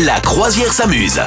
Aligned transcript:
La 0.00 0.20
croisière 0.20 0.72
s'amuse. 0.72 1.20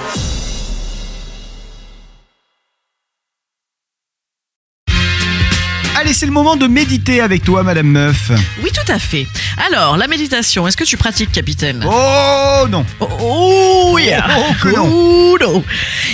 Allez, 5.98 6.14
c'est 6.14 6.26
le 6.26 6.32
moment 6.32 6.56
de 6.58 6.68
méditer 6.68 7.22
avec 7.22 7.44
toi, 7.44 7.64
Madame 7.64 7.88
Meuf. 7.88 8.32
Oui, 8.64 8.70
tout 8.74 8.92
à 8.92 9.00
fait. 9.00 9.28
Alors, 9.66 9.96
la 9.98 10.08
méditation, 10.08 10.68
est-ce 10.68 10.76
que 10.76 10.84
tu 10.84 10.98
pratiques, 10.98 11.32
capitaine? 11.32 11.86
Oh 11.88 12.66
non 12.70 12.86
Oh, 13.00 13.08
oh, 13.22 13.98
yeah. 13.98 14.28
Oh, 14.38 14.54
que 14.62 14.76
non. 14.76 14.90
Oh, 14.92 15.38
non. 15.40 15.64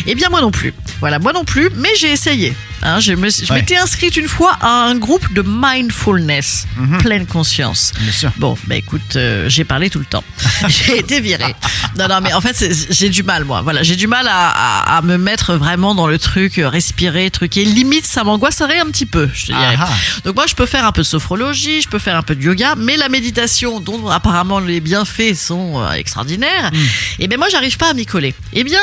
Eh 0.05 0.13
bien, 0.13 0.29
moi 0.29 0.41
non 0.41 0.51
plus. 0.51 0.73
Voilà, 1.01 1.19
moi 1.19 1.33
non 1.33 1.43
plus, 1.43 1.69
mais 1.75 1.89
j'ai 1.99 2.11
essayé. 2.11 2.53
Hein, 2.83 2.99
je 2.99 3.13
Ouais. 3.13 3.29
m'étais 3.59 3.77
inscrite 3.77 4.15
une 4.17 4.27
fois 4.27 4.57
à 4.61 4.67
un 4.85 4.95
groupe 4.95 5.31
de 5.33 5.43
mindfulness, 5.45 6.65
Mhm. 6.77 6.97
pleine 6.99 7.25
conscience. 7.27 7.91
Bien 7.99 8.11
sûr. 8.11 8.31
Bon, 8.37 8.57
bah 8.65 8.75
écoute, 8.75 9.15
euh, 9.15 9.47
j'ai 9.49 9.63
parlé 9.65 9.89
tout 9.89 9.99
le 9.99 10.05
temps. 10.05 10.23
j'ai 10.67 10.97
été 10.99 11.19
virée. 11.21 11.55
Non, 11.97 12.07
non, 12.07 12.21
mais 12.21 12.33
en 12.33 12.41
fait, 12.41 12.55
j'ai 12.89 13.09
du 13.09 13.21
mal, 13.23 13.43
moi. 13.45 13.61
Voilà, 13.61 13.83
j'ai 13.83 13.95
du 13.95 14.07
mal 14.07 14.27
à, 14.27 14.49
à- 14.49 14.97
à 14.97 15.01
me 15.01 15.17
mettre 15.17 15.55
vraiment 15.55 15.93
dans 15.93 16.07
le 16.07 16.17
truc, 16.17 16.57
euh, 16.57 16.69
respirer, 16.69 17.29
truquer. 17.29 17.65
Limite, 17.65 18.05
ça 18.05 18.23
m'angoisserait 18.23 18.79
un 18.79 18.85
petit 18.87 19.05
peu, 19.05 19.29
je 19.33 19.41
te 19.47 19.51
dirais. 19.51 19.75
Ah, 19.79 19.87
ah. 19.89 19.95
Donc 20.25 20.35
moi, 20.35 20.45
je 20.47 20.55
peux 20.55 20.65
faire 20.65 20.85
un 20.85 20.91
peu 20.91 21.01
de 21.01 21.07
sophrologie, 21.07 21.81
je 21.81 21.87
peux 21.89 21.99
faire 21.99 22.15
un 22.15 22.23
peu 22.23 22.35
de 22.35 22.41
yoga, 22.43 22.75
mais 22.77 22.97
la 22.97 23.09
méditation, 23.09 23.79
dont 23.79 24.07
apparemment 24.09 24.59
les 24.59 24.79
bienfaits 24.81 25.35
sont 25.35 25.81
euh, 25.81 25.91
extraordinaires, 25.91 26.71
et 27.19 27.27
bien 27.27 27.37
moi, 27.37 27.47
j'arrive 27.51 27.77
pas 27.77 27.89
à 27.89 27.93
m'y 27.93 28.05
coller. 28.05 28.33
Eh 28.53 28.63
bien. 28.63 28.79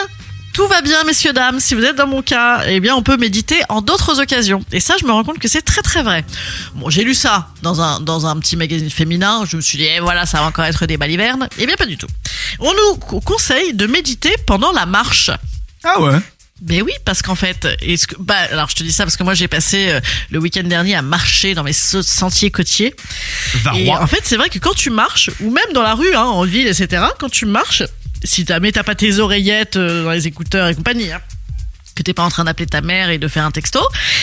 Tout 0.58 0.66
va 0.66 0.82
bien, 0.82 1.04
messieurs, 1.04 1.32
dames. 1.32 1.60
Si 1.60 1.76
vous 1.76 1.84
êtes 1.84 1.94
dans 1.94 2.08
mon 2.08 2.20
cas, 2.20 2.64
eh 2.66 2.80
bien, 2.80 2.96
on 2.96 3.02
peut 3.04 3.16
méditer 3.16 3.60
en 3.68 3.80
d'autres 3.80 4.20
occasions. 4.20 4.60
Et 4.72 4.80
ça, 4.80 4.96
je 5.00 5.06
me 5.06 5.12
rends 5.12 5.22
compte 5.22 5.38
que 5.38 5.46
c'est 5.46 5.62
très, 5.62 5.82
très 5.82 6.02
vrai. 6.02 6.24
Bon, 6.74 6.90
j'ai 6.90 7.04
lu 7.04 7.14
ça 7.14 7.46
dans 7.62 7.80
un, 7.80 8.00
dans 8.00 8.26
un 8.26 8.36
petit 8.40 8.56
magazine 8.56 8.90
féminin. 8.90 9.44
Je 9.48 9.54
me 9.56 9.60
suis 9.62 9.78
dit, 9.78 9.84
eh, 9.84 10.00
voilà, 10.00 10.26
ça 10.26 10.38
va 10.40 10.46
encore 10.46 10.64
être 10.64 10.84
des 10.86 10.96
balivernes. 10.96 11.48
Eh 11.58 11.66
bien, 11.66 11.76
pas 11.76 11.86
du 11.86 11.96
tout. 11.96 12.08
On 12.58 12.72
nous 12.72 12.96
co- 12.96 13.20
conseille 13.20 13.72
de 13.72 13.86
méditer 13.86 14.34
pendant 14.48 14.72
la 14.72 14.84
marche. 14.84 15.30
Ah 15.84 16.00
ouais 16.00 16.18
Ben 16.60 16.82
oui, 16.82 16.90
parce 17.04 17.22
qu'en 17.22 17.36
fait, 17.36 17.68
est-ce 17.80 18.08
que, 18.08 18.16
bah, 18.18 18.34
alors 18.50 18.68
je 18.68 18.74
te 18.74 18.82
dis 18.82 18.90
ça 18.92 19.04
parce 19.04 19.16
que 19.16 19.22
moi 19.22 19.34
j'ai 19.34 19.46
passé 19.46 19.90
euh, 19.90 20.00
le 20.32 20.40
week-end 20.40 20.64
dernier 20.64 20.96
à 20.96 21.02
marcher 21.02 21.54
dans 21.54 21.62
mes 21.62 21.72
se- 21.72 22.02
sentiers 22.02 22.50
côtiers. 22.50 22.96
Et 23.54 23.58
Varrois. 23.58 24.02
en 24.02 24.08
fait, 24.08 24.22
c'est 24.24 24.36
vrai 24.36 24.48
que 24.48 24.58
quand 24.58 24.74
tu 24.74 24.90
marches, 24.90 25.30
ou 25.40 25.52
même 25.52 25.72
dans 25.72 25.82
la 25.82 25.94
rue, 25.94 26.12
hein, 26.16 26.24
en 26.24 26.42
ville, 26.42 26.66
etc., 26.66 27.04
quand 27.20 27.28
tu 27.30 27.46
marches, 27.46 27.84
si 28.24 28.44
t'as, 28.44 28.60
mais 28.60 28.72
t'as 28.72 28.82
pas 28.82 28.94
tes 28.94 29.18
oreillettes 29.18 29.76
euh, 29.76 30.04
dans 30.04 30.12
les 30.12 30.26
écouteurs 30.26 30.68
et 30.68 30.74
compagnie, 30.74 31.10
hein, 31.12 31.20
que 31.94 32.02
t'es 32.02 32.14
pas 32.14 32.22
en 32.24 32.30
train 32.30 32.44
d'appeler 32.44 32.66
ta 32.66 32.80
mère 32.80 33.10
et 33.10 33.18
de 33.18 33.28
faire 33.28 33.44
un 33.44 33.50
texto, 33.50 33.80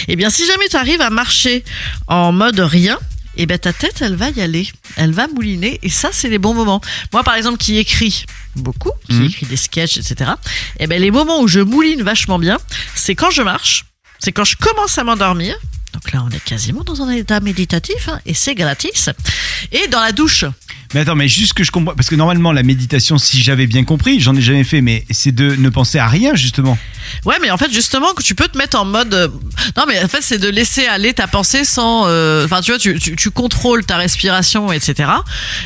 eh 0.07 0.15
bien, 0.15 0.29
si 0.29 0.45
jamais 0.47 0.67
tu 0.69 0.75
arrives 0.77 1.01
à 1.01 1.09
marcher 1.09 1.63
en 2.07 2.31
mode 2.31 2.59
rien, 2.59 2.97
eh 3.37 3.45
ben 3.45 3.57
ta 3.59 3.73
tête, 3.73 4.01
elle 4.01 4.15
va 4.15 4.29
y 4.29 4.39
aller, 4.41 4.69
elle 4.95 5.11
va 5.11 5.27
mouliner, 5.27 5.77
et 5.83 5.89
ça, 5.89 6.09
c'est 6.13 6.29
les 6.29 6.37
bons 6.37 6.53
moments. 6.53 6.79
Moi, 7.11 7.21
par 7.23 7.35
exemple, 7.35 7.57
qui 7.57 7.77
écris 7.77 8.25
beaucoup, 8.55 8.91
qui 9.09 9.15
Mhm. 9.15 9.25
écrit 9.25 9.45
des 9.45 9.57
sketchs, 9.57 9.97
etc., 9.97 10.31
eh 10.79 10.87
ben 10.87 11.01
les 11.01 11.11
moments 11.11 11.41
où 11.41 11.47
je 11.49 11.59
mouline 11.59 12.01
vachement 12.01 12.39
bien, 12.39 12.57
c'est 12.95 13.13
quand 13.15 13.31
je 13.31 13.41
marche, 13.41 13.83
c'est 14.19 14.31
quand 14.31 14.45
je 14.45 14.55
commence 14.55 14.97
à 14.97 15.03
m'endormir. 15.03 15.57
Donc 15.93 16.11
là, 16.13 16.23
on 16.25 16.29
est 16.29 16.43
quasiment 16.45 16.83
dans 16.85 17.01
un 17.01 17.09
état 17.09 17.41
méditatif, 17.41 18.07
hein, 18.09 18.19
et 18.25 18.33
c'est 18.33 18.55
gratis. 18.55 19.09
Et 19.73 19.87
dans 19.87 19.99
la 20.01 20.11
douche. 20.13 20.45
Mais 20.95 21.01
attends, 21.01 21.15
mais 21.15 21.27
juste 21.27 21.51
que 21.53 21.63
je 21.65 21.71
comprends. 21.71 21.93
Parce 21.93 22.09
que 22.09 22.15
normalement, 22.15 22.53
la 22.53 22.63
méditation, 22.63 23.17
si 23.17 23.43
j'avais 23.43 23.67
bien 23.67 23.83
compris, 23.83 24.21
j'en 24.21 24.33
ai 24.33 24.41
jamais 24.41 24.63
fait, 24.63 24.79
mais 24.81 25.03
c'est 25.11 25.33
de 25.33 25.53
ne 25.55 25.67
penser 25.69 25.99
à 25.99 26.07
rien, 26.07 26.35
justement. 26.35 26.77
Ouais, 27.25 27.35
mais 27.41 27.51
en 27.51 27.57
fait, 27.57 27.69
justement, 27.71 28.13
que 28.13 28.23
tu 28.23 28.33
peux 28.33 28.47
te 28.47 28.57
mettre 28.57 28.79
en 28.79 28.85
mode. 28.85 29.13
euh, 29.13 29.27
Non, 29.75 29.83
mais 29.87 30.01
en 30.01 30.07
fait, 30.07 30.21
c'est 30.21 30.37
de 30.39 30.47
laisser 30.47 30.85
aller 30.87 31.13
ta 31.13 31.27
pensée 31.27 31.65
sans. 31.65 32.07
euh, 32.07 32.45
Enfin, 32.45 32.61
tu 32.61 32.71
vois, 32.71 32.79
tu, 32.79 32.97
tu, 32.97 33.15
tu 33.17 33.29
contrôles 33.29 33.83
ta 33.85 33.97
respiration, 33.97 34.71
etc. 34.71 35.09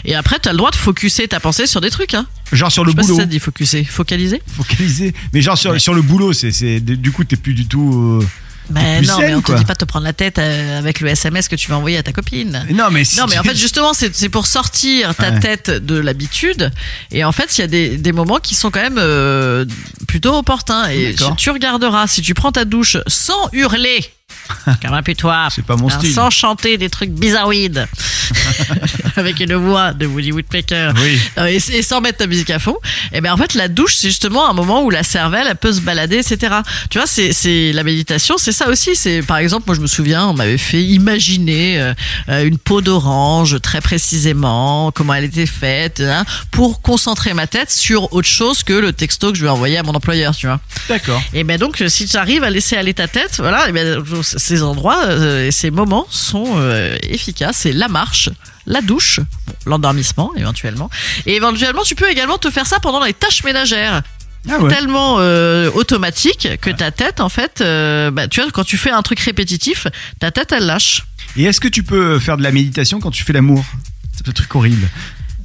Et 0.04 0.16
après, 0.16 0.40
tu 0.42 0.50
as 0.50 0.52
le 0.52 0.58
droit 0.58 0.72
de 0.72 0.76
focuser 0.76 1.28
ta 1.28 1.40
pensée 1.40 1.68
sur 1.68 1.80
des 1.80 1.92
trucs. 1.92 2.16
Hein. 2.16 2.26
Genre 2.52 2.72
sur 2.72 2.84
Je 2.84 2.88
le 2.88 2.92
sais 2.94 2.96
pas 2.98 3.04
si 3.04 3.08
boulot. 3.10 3.20
ça 3.20 3.26
te 3.28 3.32
dit 3.32 3.40
focuser. 3.40 3.84
Focaliser 3.84 4.42
Focaliser. 4.52 5.14
Mais 5.34 5.42
genre 5.42 5.60
sur, 5.60 5.80
sur 5.80 5.94
le 5.94 6.02
boulot, 6.02 6.34
c'est, 6.34 6.52
c'est, 6.52 6.80
du 6.80 7.12
coup, 7.12 7.24
t'es 7.24 7.36
plus 7.36 7.54
du 7.54 7.68
tout. 7.68 8.20
euh, 8.24 8.26
Mais 8.70 8.98
plus 9.00 9.08
non, 9.08 9.18
mais 9.20 9.34
on 9.36 9.42
te 9.42 9.46
quoi. 9.48 9.56
dit 9.56 9.66
pas 9.66 9.74
de 9.74 9.80
te 9.80 9.86
prendre 9.86 10.06
la 10.06 10.14
tête 10.14 10.38
euh, 10.40 10.78
avec 10.80 11.00
le 11.00 11.10
SMS 11.10 11.48
que 11.48 11.56
tu 11.56 11.70
vas 11.70 11.78
envoyer 11.78 11.98
à 11.98 12.04
ta 12.04 12.12
copine. 12.12 12.66
Non, 12.72 12.90
mais 12.92 13.04
si 13.04 13.18
Non, 13.18 13.26
mais 13.30 13.38
en 13.38 13.44
fait, 13.44 13.56
justement, 13.56 13.94
c'est 13.94 14.30
pour 14.30 14.46
sortir 14.48 15.16
ta 15.16 15.32
Ouais. 15.32 15.40
tête 15.40 15.70
de 15.70 15.96
l'habitude. 15.98 16.72
Et 17.12 17.24
en 17.24 17.32
fait, 17.32 17.58
il 17.58 17.62
y 17.62 17.64
a 17.64 17.68
des, 17.68 17.98
des 17.98 18.12
moments 18.12 18.40
qui 18.40 18.56
sont 18.56 18.72
quand 18.72 18.82
même 18.82 18.98
euh, 18.98 19.66
plutôt 20.08 20.36
opportuns. 20.38 20.88
Et 20.90 21.14
D'accord. 21.14 21.36
tu 21.36 21.50
regarderas, 21.50 22.08
si 22.08 22.22
tu 22.22 22.34
prends 22.34 22.52
ta 22.52 22.66
douche 22.66 22.98
sans 23.08 23.50
hurler, 23.54 24.04
putois, 25.06 25.48
C'est 25.54 25.66
pas 25.66 25.76
mon 25.76 25.88
hein, 25.90 25.98
style. 26.00 26.14
sans 26.14 26.30
chanter 26.30 26.78
des 26.78 26.90
trucs 26.90 27.12
bizarroïdes, 27.12 27.88
avec 29.16 29.40
une 29.40 29.54
voix 29.56 29.94
de 29.94 30.06
Woody 30.06 30.32
Woodpecker, 30.32 30.92
Oui. 31.02 31.20
euh, 31.38 31.46
et, 31.48 31.56
et 31.56 31.82
sans 31.82 32.02
mettre 32.02 32.20
ta 32.20 32.28
musique 32.28 32.50
à 32.50 32.60
fond, 32.60 32.76
et 33.14 33.22
ben 33.22 33.34
en 33.34 33.38
fait 33.38 33.54
la 33.54 33.68
douche 33.68 33.96
c'est 33.96 34.08
justement 34.10 34.50
un 34.50 34.54
moment 34.54 34.84
où 34.84 34.90
la 34.90 35.04
cervelle 35.04 35.48
elle 35.50 35.56
peut 35.56 35.72
se 35.74 35.82
balader 35.82 36.18
etc. 36.18 36.56
Tu 36.90 36.98
vois 36.98 37.08
c'est 37.08 37.34
c'est 37.34 37.72
la 37.74 37.84
méditation 37.84 38.38
c'est 38.38 38.52
ça 38.52 38.68
aussi 38.70 38.96
c'est 38.96 39.22
par 39.22 39.38
exemple 39.38 39.64
moi 39.68 39.76
je 39.76 39.82
me 39.82 39.88
souviens 39.88 40.28
on 40.28 40.34
m'avait 40.34 40.58
fait 40.58 40.84
imaginer 40.84 41.80
euh, 41.80 41.94
euh, 42.30 42.44
une 42.46 42.58
peau 42.58 42.82
d'orange 42.82 43.60
très 43.62 43.82
précisément 43.82 44.92
comment 44.94 45.14
elle 45.14 45.26
était 45.26 45.46
faite 45.46 46.02
hein, 46.02 46.26
pour 46.52 46.82
concentrer 46.82 47.34
ma 47.34 47.48
tête 47.48 47.72
sur 47.72 48.14
autre 48.14 48.28
chose 48.28 48.64
que 48.64 48.74
le 48.74 48.94
texto 48.94 49.32
que 49.32 49.38
je 49.38 49.44
vais 49.44 49.50
envoyer 49.50 49.78
à 49.78 49.84
mon 49.84 49.94
employeur 49.94 50.36
tu 50.36 50.48
vois. 50.48 50.60
D'accord. 50.88 51.22
Et 51.34 51.44
ben 51.44 51.58
donc 51.58 51.84
si 51.88 52.06
tu 52.06 52.18
arrives 52.18 52.44
à 52.44 52.50
laisser 52.50 52.76
aller 52.76 52.94
ta 52.94 53.08
tête 53.08 53.38
voilà 53.40 53.70
et 53.70 53.72
ben 53.72 54.04
ces 54.22 54.64
endroits 54.64 55.04
euh, 55.06 55.50
ces 55.52 55.72
moments 55.72 56.06
sont 56.10 56.46
euh, 56.58 56.98
efficaces 57.04 57.58
c'est 57.60 57.74
la 57.74 57.88
marche 57.88 58.30
la 58.70 58.82
douche, 58.82 59.20
bon, 59.48 59.54
l'endormissement 59.66 60.32
éventuellement, 60.38 60.90
et 61.26 61.36
éventuellement 61.36 61.84
tu 61.84 61.96
peux 61.96 62.10
également 62.10 62.38
te 62.38 62.50
faire 62.50 62.66
ça 62.66 62.80
pendant 62.80 63.04
les 63.04 63.14
tâches 63.14 63.44
ménagères, 63.44 64.02
Ah 64.50 64.60
ouais. 64.60 64.70
tellement 64.74 65.18
euh, 65.20 65.70
automatique 65.74 66.48
que 66.62 66.70
ta 66.70 66.92
tête 66.92 67.20
en 67.20 67.28
fait, 67.30 67.60
euh, 67.60 68.10
bah, 68.12 68.28
tu 68.30 68.42
vois 68.42 68.50
quand 68.52 68.64
tu 68.64 68.78
fais 68.78 68.92
un 68.92 69.02
truc 69.02 69.20
répétitif, 69.20 69.88
ta 70.20 70.32
tête 70.32 70.54
elle 70.54 70.66
lâche. 70.66 71.04
Et 71.36 71.44
est-ce 71.44 71.60
que 71.60 71.68
tu 71.68 71.84
peux 71.84 72.20
faire 72.20 72.38
de 72.38 72.44
la 72.44 72.52
méditation 72.52 73.00
quand 73.02 73.12
tu 73.12 73.24
fais 73.24 73.34
l'amour? 73.34 73.66
C'est 74.16 74.28
un 74.30 74.32
truc 74.32 74.54
horrible. 74.56 74.88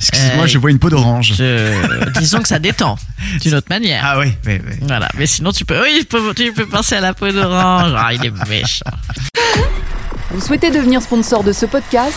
Excuse-moi, 0.00 0.44
Euh, 0.44 0.48
je 0.48 0.58
vois 0.58 0.70
une 0.70 0.78
peau 0.80 0.90
d'orange. 0.90 1.34
Je- 1.38 2.10
disons 2.18 2.40
que 2.42 2.48
ça 2.48 2.58
détend 2.58 2.98
d'une 3.40 3.54
autre 3.54 3.68
manière. 3.70 4.02
Ah 4.04 4.18
oui, 4.18 4.32
oui, 4.44 4.60
oui. 4.66 4.74
Voilà, 4.82 5.08
mais 5.16 5.26
sinon 5.26 5.52
tu 5.52 5.64
peux, 5.64 5.80
oui, 5.82 5.98
tu 6.00 6.04
peux, 6.06 6.34
tu 6.34 6.52
peux 6.52 6.66
penser 6.66 6.96
à 6.96 7.00
la 7.00 7.14
peau 7.14 7.30
d'orange. 7.30 7.92
Ah, 7.96 8.12
il 8.12 8.24
est 8.26 8.48
méchant. 8.48 8.84
Vous 10.32 10.40
souhaitez 10.40 10.70
devenir 10.72 11.00
sponsor 11.00 11.44
de 11.44 11.52
ce 11.52 11.64
podcast? 11.66 12.16